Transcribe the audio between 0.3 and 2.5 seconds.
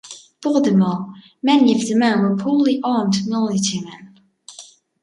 Furthermore, many of the men were